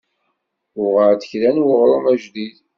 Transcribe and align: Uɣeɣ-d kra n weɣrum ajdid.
Uɣeɣ-d 0.83 1.21
kra 1.29 1.49
n 1.55 1.63
weɣrum 1.65 2.05
ajdid. 2.13 2.55